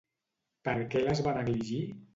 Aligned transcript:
Per 0.69 0.73
què 0.95 1.05
les 1.05 1.25
va 1.29 1.37
negligir? 1.41 1.85